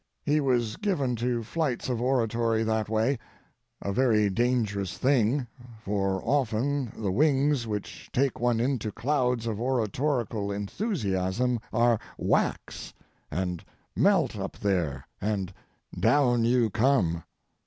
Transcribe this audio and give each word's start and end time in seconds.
He 0.23 0.39
was 0.39 0.77
given 0.77 1.15
to 1.17 1.43
flights 1.43 1.87
of 1.87 2.01
oratory 2.01 2.63
that 2.63 2.89
way—a 2.89 3.93
very 3.93 4.31
dangerous 4.31 4.97
thing, 4.97 5.45
for 5.79 6.19
often 6.25 6.91
the 6.97 7.11
wings 7.11 7.67
which 7.67 8.09
take 8.11 8.39
one 8.39 8.59
into 8.59 8.91
clouds 8.91 9.45
of 9.45 9.61
oratorical 9.61 10.51
enthusiasm 10.51 11.59
are 11.71 11.99
wax 12.17 12.95
and 13.29 13.63
melt 13.95 14.35
up 14.35 14.57
there, 14.57 15.05
and 15.21 15.53
down 15.99 16.45
you 16.45 16.71
come. 16.71 17.23